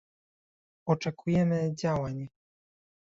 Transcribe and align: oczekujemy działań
oczekujemy 0.85 1.75
działań 1.75 2.27